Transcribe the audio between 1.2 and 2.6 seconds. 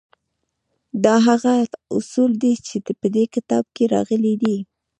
هغه اصول دي